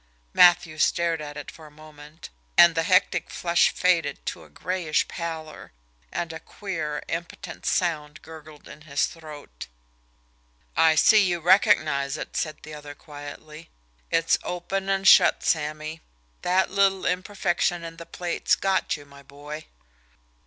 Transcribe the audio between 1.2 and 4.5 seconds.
at it for a moment, and the hectic flush faded to a